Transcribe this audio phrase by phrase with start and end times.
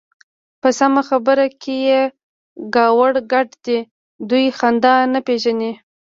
[0.61, 2.01] په سمه خبره کې يې
[2.75, 3.79] کاوړ ګډ دی.
[4.29, 5.71] دوی خندا نه پېژني.